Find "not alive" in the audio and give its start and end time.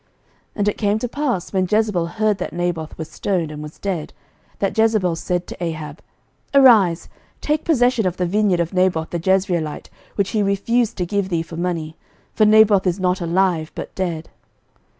12.99-13.71